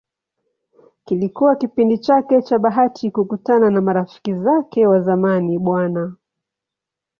[1.05, 6.09] Kilikuwa kipindi chake cha bahati kukutana na marafiki zake wa zamani Bw.